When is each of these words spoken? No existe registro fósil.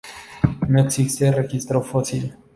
No 0.67 0.79
existe 0.81 1.31
registro 1.31 1.83
fósil. 1.83 2.35